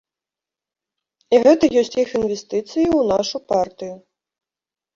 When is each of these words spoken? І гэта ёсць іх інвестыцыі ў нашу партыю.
І 1.35 1.41
гэта 1.45 1.65
ёсць 1.83 1.93
іх 2.05 2.09
інвестыцыі 2.19 2.85
ў 2.89 3.01
нашу 3.13 3.37
партыю. 3.55 3.95